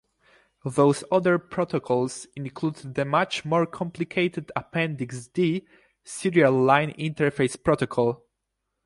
Those 0.65 1.03
other 1.11 1.37
protocols 1.37 2.25
include 2.35 2.95
the 2.95 3.05
much 3.05 3.45
more 3.45 3.67
complicated 3.67 4.51
appendix 4.55 5.27
D 5.27 5.67
Serial 6.03 6.59
Line 6.59 6.91
Interface 6.93 7.63
Protocol. 7.63 8.25